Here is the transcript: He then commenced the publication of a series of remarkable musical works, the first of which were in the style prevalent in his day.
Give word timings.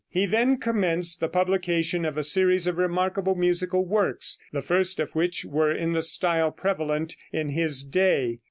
He 0.09 0.25
then 0.25 0.57
commenced 0.57 1.19
the 1.19 1.29
publication 1.29 2.05
of 2.05 2.17
a 2.17 2.23
series 2.23 2.65
of 2.65 2.79
remarkable 2.79 3.35
musical 3.35 3.85
works, 3.85 4.39
the 4.51 4.63
first 4.63 4.99
of 4.99 5.11
which 5.11 5.45
were 5.45 5.71
in 5.71 5.91
the 5.91 6.01
style 6.01 6.49
prevalent 6.49 7.15
in 7.31 7.49
his 7.49 7.83
day. 7.83 8.39